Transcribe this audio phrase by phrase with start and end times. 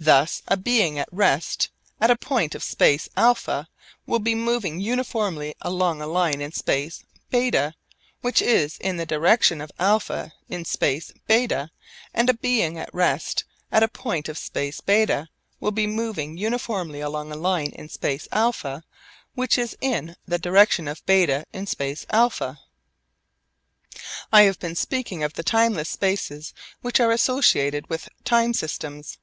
[0.00, 1.68] Thus a being at rest
[2.00, 3.66] at a point of space α
[4.04, 7.74] will be moving uniformly along a line in space β
[8.20, 11.68] which is in the direction of α in space β,
[12.12, 15.28] and a being at rest at a point of space β
[15.60, 18.82] will be moving uniformly along a line in space α
[19.36, 22.58] which is in the direction of β in space α.
[24.32, 29.18] I have been speaking of the timeless spaces which are associated with time systems.